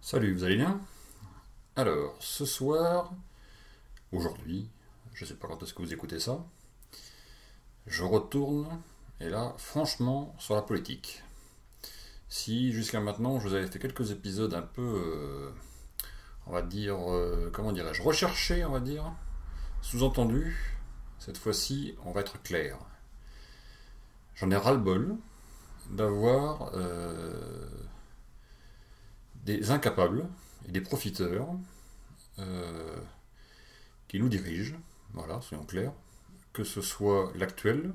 [0.00, 0.80] Salut, vous allez bien?
[1.74, 3.12] Alors, ce soir,
[4.12, 4.70] aujourd'hui,
[5.14, 6.46] je sais pas quand est-ce que vous écoutez ça,
[7.88, 8.68] je retourne,
[9.18, 11.24] et là, franchement, sur la politique.
[12.28, 15.50] Si jusqu'à maintenant, je vous avais fait quelques épisodes un peu, euh,
[16.46, 19.12] on va dire, euh, comment dirais-je, recherchés, on va dire,
[19.82, 20.56] sous-entendu,
[21.18, 22.78] cette fois-ci, on va être clair.
[24.40, 25.16] J'en ai ras-le-bol
[25.90, 27.68] d'avoir euh,
[29.44, 30.26] des incapables
[30.66, 31.48] et des profiteurs
[34.08, 34.76] qui nous dirigent,
[35.12, 35.92] voilà, soyons clairs,
[36.54, 37.92] que ce soit l'actuel,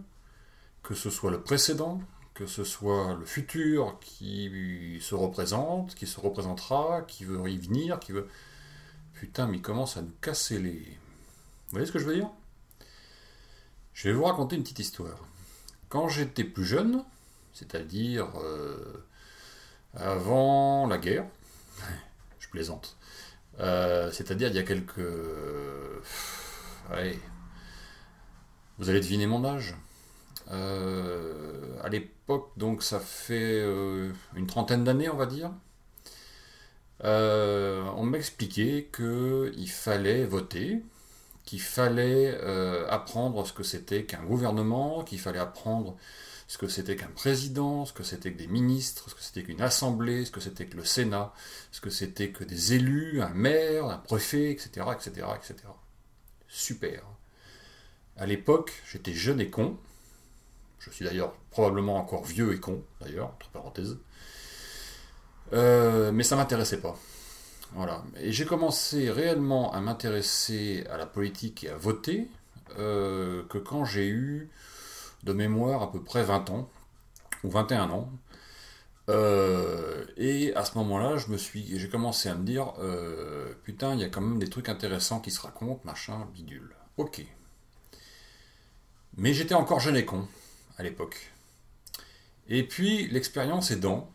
[0.84, 2.00] que ce soit le précédent,
[2.36, 8.00] que ce soit le futur qui se représente, qui se représentera, qui veut y venir,
[8.00, 8.30] qui veut...
[9.14, 10.78] Putain, mais il commence à nous casser les...
[10.78, 12.30] Vous voyez ce que je veux dire?
[13.96, 15.18] Je vais vous raconter une petite histoire.
[15.96, 17.06] Quand j'étais plus jeune,
[17.54, 19.02] c'est-à-dire euh,
[19.94, 21.24] avant la guerre,
[22.40, 22.98] je plaisante,
[23.62, 25.00] euh, c'est-à-dire il y a quelques...
[26.92, 27.18] Allez,
[28.78, 29.78] vous allez deviner mon âge
[30.52, 35.50] euh, à l'époque, donc ça fait euh, une trentaine d'années, on va dire.
[37.06, 40.84] Euh, on m'expliquait qu'il fallait voter,
[41.46, 42.38] qu'il fallait
[42.90, 45.96] apprendre ce que c'était qu'un gouvernement, qu'il fallait apprendre
[46.48, 49.62] ce que c'était qu'un président, ce que c'était que des ministres, ce que c'était qu'une
[49.62, 51.34] assemblée, ce que c'était que le Sénat,
[51.72, 55.56] ce que c'était que des élus, un maire, un préfet, etc., etc., etc.
[56.48, 57.04] Super.
[58.18, 59.78] À l'époque, j'étais jeune et con.
[60.80, 63.98] Je suis d'ailleurs probablement encore vieux et con, d'ailleurs, entre parenthèses.
[65.54, 66.96] Euh, mais ça m'intéressait pas.
[67.76, 68.04] Voilà.
[68.20, 72.30] Et j'ai commencé réellement à m'intéresser à la politique et à voter
[72.80, 74.50] euh, que quand j'ai eu
[75.24, 76.70] de mémoire à peu près 20 ans,
[77.44, 78.10] ou 21 ans.
[79.10, 82.74] Euh, et à ce moment-là, je me suis, j'ai commencé à me dire,
[83.64, 86.76] putain, il y a quand même des trucs intéressants qui se racontent, machin, bidule.
[86.98, 87.26] Ok.
[89.18, 90.28] Mais j'étais encore jeune et con
[90.78, 91.32] à l'époque.
[92.48, 94.10] Et puis l'expérience aidant,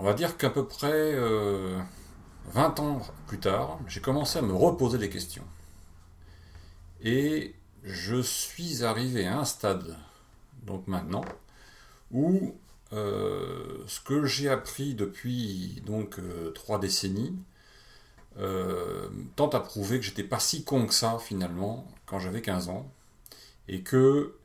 [0.00, 4.54] on va dire qu'à peu près 20 euh, ans plus tard, j'ai commencé à me
[4.54, 5.44] reposer des questions.
[7.02, 9.98] Et je suis arrivé à un stade,
[10.62, 11.24] donc maintenant,
[12.12, 12.54] où
[12.94, 17.36] euh, ce que j'ai appris depuis donc euh, trois décennies
[19.36, 22.90] tente à prouver que j'étais pas si con que ça finalement quand j'avais 15 ans
[23.68, 24.38] et que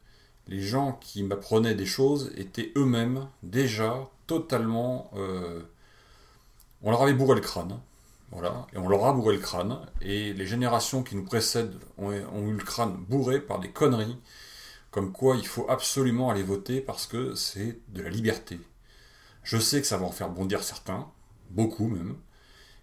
[0.48, 5.12] les gens qui m'apprenaient des choses étaient eux-mêmes déjà totalement...
[5.16, 5.62] Euh,
[6.82, 7.80] on leur avait bourré le crâne.
[8.32, 12.12] Voilà, et on leur a bourré le crâne, et les générations qui nous précèdent ont,
[12.12, 14.18] eu le crâne bourré par des conneries,
[14.92, 18.60] comme quoi il faut absolument aller voter parce que c'est de la liberté.
[19.44, 21.08] Je sais que ça va en faire bondir certains,
[21.52, 22.18] beaucoup même,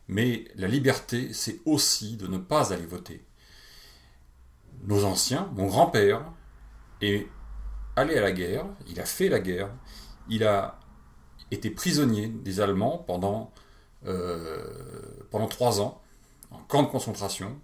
[0.09, 3.23] mais la liberté, c'est aussi de ne pas aller voter.
[4.85, 6.25] Nos anciens, mon grand-père,
[7.01, 7.29] et
[7.97, 9.71] allé à la guerre, il a fait la guerre,
[10.29, 10.79] il a
[11.55, 13.53] été prisonnier des Allemands pendant,
[14.07, 14.65] euh,
[15.31, 16.01] pendant trois ans,
[16.51, 17.59] en camp de concentration.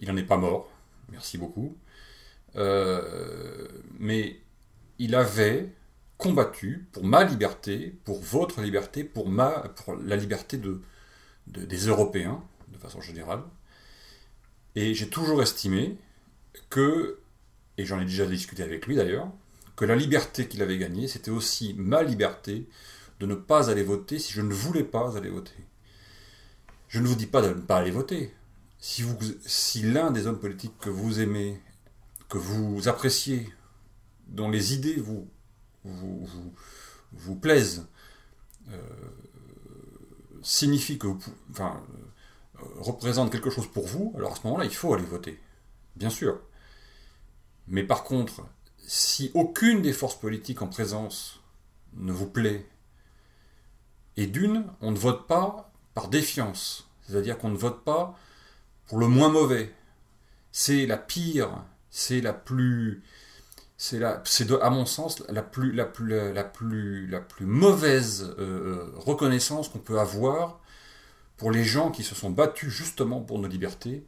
[0.00, 0.70] Il n'en est pas mort,
[1.10, 1.76] merci beaucoup.
[2.56, 3.68] Euh,
[3.98, 4.40] mais
[4.98, 5.72] il avait
[6.16, 10.82] combattu pour ma liberté, pour votre liberté, pour, ma, pour la liberté de,
[11.46, 13.42] des Européens, de façon générale.
[14.74, 15.96] Et j'ai toujours estimé
[16.70, 17.20] que
[17.78, 19.28] et j'en ai déjà discuté avec lui d'ailleurs,
[19.78, 22.68] que la liberté qu'il avait gagnée, c'était aussi ma liberté
[23.20, 25.54] de ne pas aller voter si je ne voulais pas aller voter.
[26.88, 28.34] Je ne vous dis pas de ne pas aller voter.
[28.80, 31.62] Si, l'un des hommes politiques que vous aimez,
[32.28, 33.54] que vous appréciez,
[34.26, 35.30] dont les idées vous,
[35.84, 36.28] vous,
[37.12, 37.86] vous, plaisent,
[38.70, 38.80] euh,
[40.42, 41.06] signifie que
[41.52, 41.80] enfin,
[42.58, 45.38] euh, représente quelque chose pour vous, alors à ce moment-là, il faut aller voter.
[45.94, 46.40] Bien sûr.
[47.68, 48.42] Mais par contre,
[48.88, 51.40] si aucune des forces politiques en présence
[51.92, 52.66] ne vous plaît,
[54.16, 58.18] et d'une, on ne vote pas par défiance, c'est-à-dire qu'on ne vote pas
[58.86, 59.74] pour le moins mauvais.
[60.52, 61.50] C'est la pire,
[61.90, 63.02] c'est la plus,
[63.76, 68.34] c'est la, c'est à mon sens la plus, la plus, la plus, la plus mauvaise
[68.38, 70.60] euh, euh, reconnaissance qu'on peut avoir
[71.36, 74.06] pour les gens qui se sont battus justement pour nos libertés,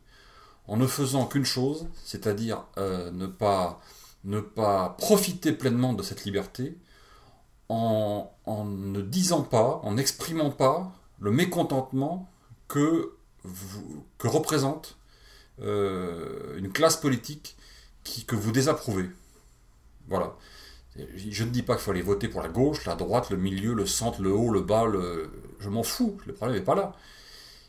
[0.67, 3.81] en ne faisant qu'une chose, c'est-à-dire euh, ne, pas,
[4.25, 6.77] ne pas profiter pleinement de cette liberté,
[7.71, 8.31] en,
[8.65, 12.29] ne disant pas, en n'exprimant pas le mécontentement
[12.67, 13.13] que,
[14.19, 14.99] que représente
[15.61, 17.57] euh, une classe politique
[18.03, 19.09] qui, que vous désapprouvez.
[20.09, 20.37] Voilà.
[21.15, 23.75] Je ne dis pas qu'il faut aller voter pour la gauche, la droite, le milieu,
[23.75, 25.31] le centre, le haut, le bas, le...
[25.61, 26.97] je m'en fous, le problème n'est pas là.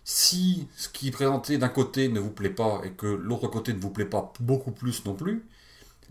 [0.04, 3.74] Si ce qui est présenté d'un côté ne vous plaît pas et que l'autre côté
[3.74, 5.46] ne vous plaît pas beaucoup plus non plus,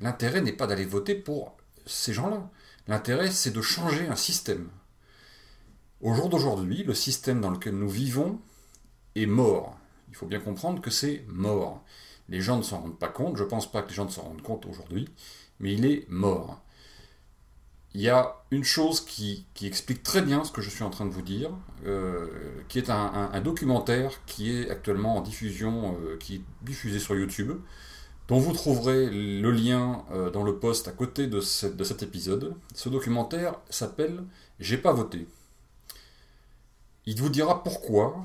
[0.00, 1.56] l'intérêt n'est pas d'aller voter pour
[1.87, 2.50] ces gens-là.
[2.88, 4.69] L'intérêt, c'est de changer un système.
[6.00, 8.41] Au jour d'aujourd'hui, le système dans lequel nous vivons
[9.14, 9.79] est mort.
[10.08, 11.85] Il faut bien comprendre que c'est mort.
[12.29, 14.11] Les gens ne s'en rendent pas compte, je ne pense pas que les gens ne
[14.11, 15.08] s'en rendent compte aujourd'hui,
[15.58, 16.62] mais il est mort.
[17.93, 21.06] Il y a une chose qui, explique très bien ce que je suis en train
[21.06, 21.50] de vous dire,
[21.87, 22.29] euh,
[22.69, 27.52] qui est un, documentaire qui est actuellement en diffusion, euh, qui est diffusé sur YouTube,
[28.31, 32.55] dont vous trouverez le lien euh, dans le post à côté de, de cet épisode.
[32.75, 34.23] Ce documentaire s'appelle
[34.61, 35.27] J'ai pas voté.
[37.06, 38.25] Il vous dira pourquoi,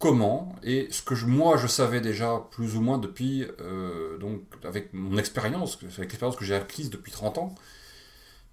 [0.00, 4.92] comment et ce que moi je savais déjà plus ou moins depuis, euh, donc avec
[4.92, 7.54] mon expérience, avec l'expérience que j'ai acquise depuis 30 ans,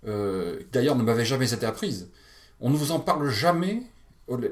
[0.05, 2.11] euh, d'ailleurs ne m'avait jamais été apprise.
[2.59, 3.81] On ne vous en parle jamais.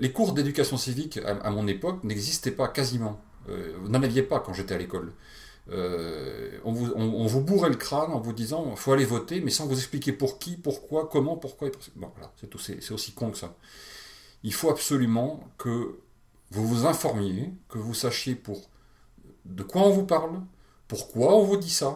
[0.01, 3.21] Les cours d'éducation civique à, mon époque n'existaient pas quasiment.
[3.47, 5.13] Euh, vous n'en aviez pas quand j'étais à l'école.
[5.71, 9.77] On, vous, bourrait le crâne en vous disant il faut aller voter, mais sans vous
[9.77, 11.69] expliquer pour qui, pourquoi, comment, pourquoi.
[11.95, 13.55] Bon, voilà, c'est aussi con que ça.
[14.43, 15.99] Il faut absolument que
[16.51, 18.69] vous vous informiez, que vous sachiez pour
[19.45, 20.41] de quoi on vous parle,
[20.87, 21.95] pourquoi on vous dit ça,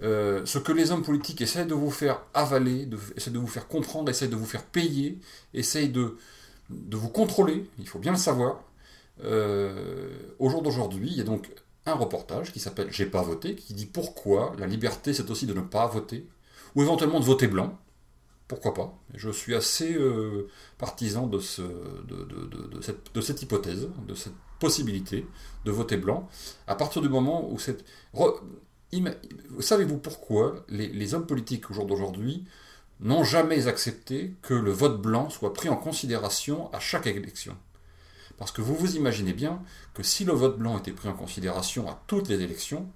[0.00, 3.46] euh, ce que les hommes politiques essayent de vous faire avaler, de, essayent de vous
[3.46, 5.18] faire comprendre, essayent de vous faire payer,
[5.54, 6.16] essayent de,
[6.70, 8.62] de vous contrôler, il faut bien le savoir.
[9.24, 11.50] Euh, au jour d'aujourd'hui, il y a donc
[11.88, 15.54] un reportage qui s'appelle J'ai pas voté, qui dit pourquoi la liberté c'est aussi de
[15.54, 16.26] ne pas voter,
[16.74, 17.78] ou éventuellement de voter blanc.
[18.48, 18.98] Pourquoi pas.
[19.14, 20.48] Je suis assez euh,
[20.78, 25.26] partisan de, ce, de, cette, hypothèse, de cette possibilité
[25.66, 26.28] de voter blanc,
[26.66, 27.84] à partir du moment où cette...
[29.60, 32.46] Savez-vous pourquoi les, hommes politiques au jour d'aujourd'hui
[33.00, 37.54] n'ont jamais accepté que le vote blanc soit pris en considération à chaque élection?
[38.38, 39.62] Parce que vous vous imaginez bien
[39.94, 42.90] que si le vote blanc était pris en considération à toutes les élections,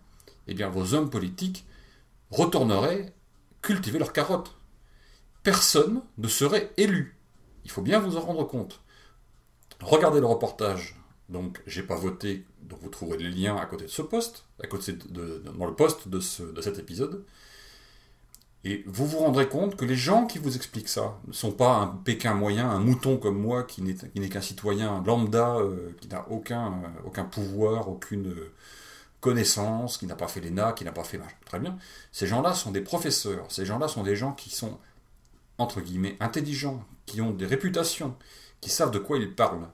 [0.46, 1.66] eh bien vos hommes politiques
[2.30, 3.12] retourneraient
[3.60, 4.56] cultiver leurs carottes
[5.42, 7.16] personne ne serait élu.
[7.64, 8.80] Il faut bien vous en rendre compte.
[9.80, 10.96] Regardez le reportage.
[11.28, 14.66] Donc, j'ai pas voté, donc vous trouverez les liens à côté de ce poste, à
[14.66, 17.24] côté de, dans le poste de, cet épisode.
[18.64, 21.74] Et vous vous rendrez compte que les gens qui vous expliquent ça ne sont pas
[21.74, 26.26] un Pékin moyen, un mouton comme moi qui n'est qu'un citoyen lambda, euh, qui n'a
[26.30, 26.72] aucun,
[27.04, 28.52] euh, pouvoir, aucune euh,
[29.20, 31.20] connaissance, qui n'a pas fait l'ENA, qui n'a pas fait...
[31.44, 31.76] Très bien.
[32.12, 34.78] Ces gens-là sont des professeurs, ces gens-là sont des gens qui sont
[35.58, 38.16] entre guillemets, intelligents, qui ont des réputations,
[38.60, 39.68] qui savent de quoi ils parlent.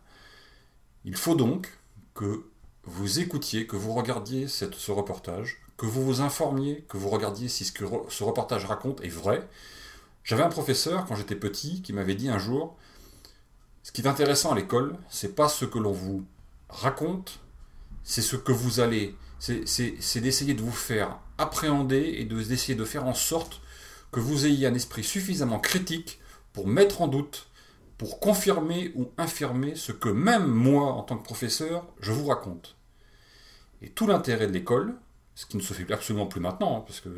[1.05, 1.73] Il faut donc
[2.14, 2.46] que
[2.85, 7.64] vous écoutiez, que vous regardiez ce reportage, que vous vous informiez, que vous regardiez si
[7.64, 9.48] ce que ce reportage raconte est vrai.
[10.25, 12.76] J'avais un professeur, quand j'étais petit, qui m'avait dit un jour,
[13.82, 16.26] ce qui est intéressant à l'école, c'est pas ce que l'on vous
[16.69, 17.40] raconte,
[18.02, 23.06] c'est ce que vous allez, c'est d'essayer de vous faire appréhender et d'essayer de faire
[23.06, 23.62] en sorte
[24.10, 26.20] que vous ayez un esprit suffisamment critique
[26.52, 27.48] pour mettre en doute,
[27.98, 32.76] pour confirmer ou infirmer ce que même moi, en tant que professeur, je vous raconte.
[33.80, 34.94] Et tout l'intérêt de l'école,
[35.38, 37.11] ce qui ne se fait absolument plus maintenant, hein, parce que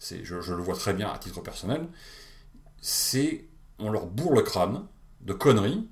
[0.00, 1.86] je, je, le vois très bien à titre personnel,
[2.80, 3.44] c'est
[3.78, 4.84] on leur bourre le crâne
[5.20, 5.86] de conneries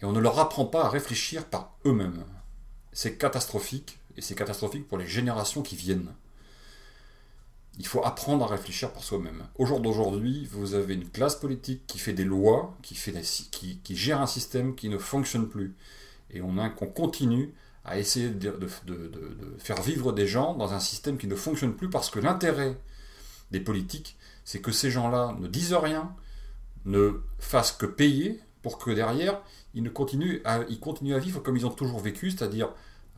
[0.00, 2.24] et on ne leur apprend pas à réfléchir par eux-mêmes.
[2.94, 6.14] C'est catastrophique et c'est catastrophique pour les générations qui viennent.
[7.78, 9.46] Il faut apprendre à réfléchir par soi-même.
[9.56, 12.96] Au jour d'aujourd'hui, vous avez une classe politique qui fait des lois, qui,
[13.94, 15.76] gère un système qui ne fonctionne plus.
[16.30, 17.52] Et on, continue
[17.86, 18.66] à essayer de,
[19.58, 22.76] faire vivre des gens dans un système qui ne fonctionne plus parce que l'intérêt
[23.52, 26.12] des politiques, c'est que ces gens-là ne disent rien,
[26.84, 29.40] ne fassent que payer pour que derrière,
[29.74, 32.70] ils, continuent à vivre comme ils ont toujours vécu, c'est-à-dire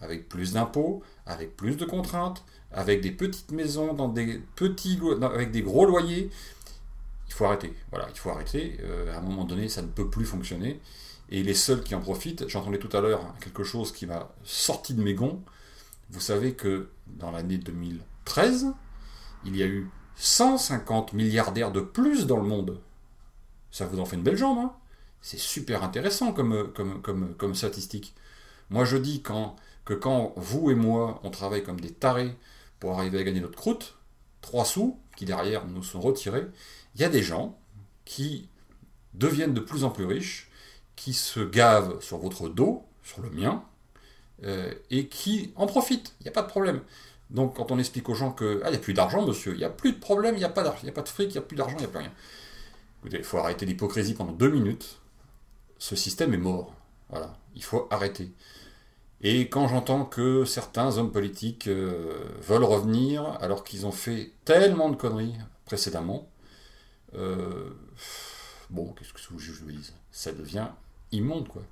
[0.03, 5.51] avec plus d'impôts, avec plus de contraintes, avec des petites maisons, dans des petits, avec
[5.51, 6.31] des gros loyers.
[7.27, 7.73] Il faut arrêter.
[7.91, 8.77] Voilà, il faut arrêter.
[8.83, 10.81] Euh, à un moment donné, ça ne peut plus fonctionner.
[11.31, 14.95] Et les seuls qui en profitent, j'entendais tout à l'heure quelque chose qui m'a sorti
[14.95, 15.43] de mes gonds.
[16.11, 18.73] Vous savez que dans l'année 2013,
[19.45, 22.81] il y a eu 150 milliardaires de plus dans le monde.
[23.71, 24.73] Ça vous en fait une belle jambe, hein
[25.21, 28.15] C'est super intéressant comme, comme, comme, comme statistique.
[28.71, 32.37] Moi, je dis quand, que quand vous et moi, on travaille comme des tarés
[32.81, 33.97] pour arriver à gagner notre croûte,
[34.41, 36.47] trois sous, qui derrière nous sont retirés,
[36.95, 37.59] il y a des gens
[38.05, 38.49] qui
[39.15, 40.48] deviennent de plus en plus riches,
[40.99, 43.63] qui se gavent sur votre dos, sur le mien,
[44.43, 46.15] euh, et qui en profitent.
[46.21, 46.81] Il n'y a pas de problème.
[47.31, 49.59] Donc quand on explique aux gens que ah, il n'y a plus d'argent, monsieur, il
[49.59, 51.09] n'y a plus de problème, il n'y a pas d'argent, il n'y a pas de
[51.09, 52.13] fric, il n'y a plus d'argent, il n'y a plus rien.
[53.13, 54.99] Il faut arrêter l'hypocrisie pendant deux minutes.
[55.79, 56.75] Ce système est mort.
[57.11, 58.33] Voilà, il faut arrêter.
[59.21, 64.89] Et quand j'entends que certains hommes politiques euh, veulent revenir alors qu'ils ont fait tellement
[64.91, 66.29] de conneries précédemment,
[67.15, 67.71] euh,
[68.71, 70.69] bon, qu'est-ce que je vous dise Ça devient
[71.13, 71.63] immonde, quoi.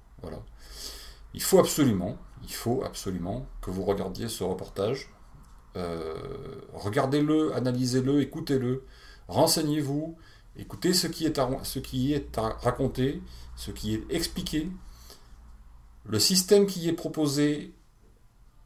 [1.35, 5.11] Il faut absolument, il faut absolument que vous regardiez ce reportage.
[5.77, 6.15] Euh,
[6.73, 8.85] regardez-le, analysez-le, écoutez-le,
[9.29, 10.17] renseignez-vous,
[10.57, 12.59] écoutez ce qui est ce qui est à
[13.57, 14.71] ce qui est expliqué,
[16.05, 17.75] le système qui est proposé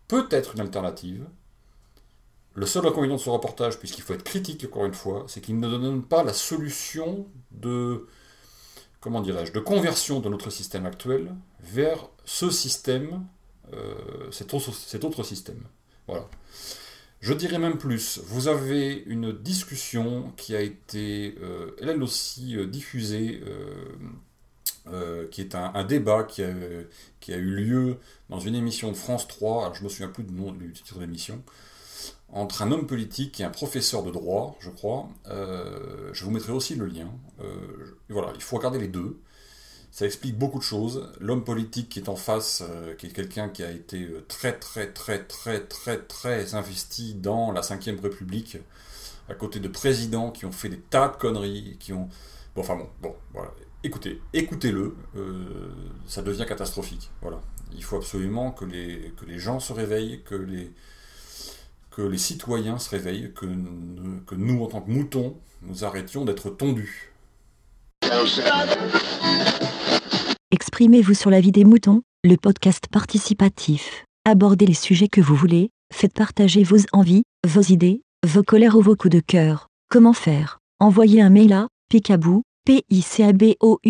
[0.09, 1.27] peut être une alternative.
[2.55, 5.59] Le seul inconvénient de ce reportage, puisqu'il faut être critique encore une fois, c'est qu'il
[5.59, 8.07] ne donne pas la solution de,
[9.01, 13.27] comment dirais-je, de conversion de notre système actuel vers ce système,
[13.73, 15.63] euh, cet, autre, système.
[16.07, 16.29] Voilà.
[17.21, 22.67] Je dirais même plus, vous avez une discussion qui a été, euh, elle aussi, euh,
[22.67, 23.43] diffusée
[25.31, 29.75] qui est un, débat qui a, eu lieu dans une émission de France 3, alors
[29.77, 31.45] je me souviens plus du nom du titre de l'émission,
[32.33, 35.09] entre un homme politique et un professeur de droit, je crois.
[35.29, 37.11] Euh, je vous mettrai aussi le lien.
[37.41, 39.21] Euh, voilà, il faut regarder les deux.
[39.91, 41.13] Ça explique beaucoup de choses.
[41.21, 42.63] L'homme politique qui est en face,
[42.99, 47.61] qui est quelqu'un qui a été très très très très très très investi dans la
[47.61, 48.59] Ve République,
[49.29, 52.09] à côté de présidents qui ont fait des tas de conneries, qui ont...
[52.55, 53.51] Bon, enfin bon, bon, voilà
[53.83, 55.73] écoutez, écoutez-le, euh,
[56.07, 57.11] ça devient catastrophique.
[57.23, 57.41] Voilà.
[57.73, 60.73] Il faut absolument que les, que les gens se réveillent, que les,
[61.91, 63.47] que les citoyens se réveillent, que,
[64.27, 67.13] que nous, en tant que moutons, nous arrêtions d'être tondus.
[70.51, 74.05] Exprimez-vous sur la vie des moutons, le podcast participatif.
[74.25, 78.83] Abordez les sujets que vous voulez, faites partager vos envies, vos idées, vos colères ou
[78.83, 79.69] vos coups de cœur.
[79.91, 80.59] Comment faire?
[80.79, 83.81] Envoyez un mail à picabou picaboubx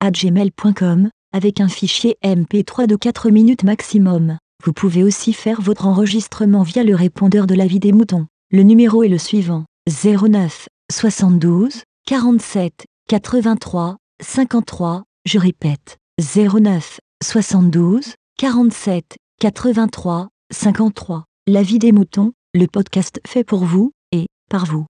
[0.00, 4.36] à gmail.com avec un fichier MP3 de 4 minutes maximum.
[4.64, 8.28] Vous pouvez aussi faire votre enregistrement via le répondeur de la vie des moutons.
[8.52, 15.02] Le numéro est le suivant 09 72 47 83 53.
[15.26, 21.24] Je répète 09 72 47 83 53.
[21.48, 24.86] La vie des moutons, le podcast fait pour vous et par vous.